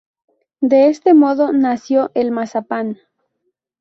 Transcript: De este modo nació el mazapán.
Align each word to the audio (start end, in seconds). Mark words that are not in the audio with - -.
De 0.61 0.89
este 0.89 1.13
modo 1.13 1.51
nació 1.53 2.09
el 2.15 2.31
mazapán. 2.31 2.97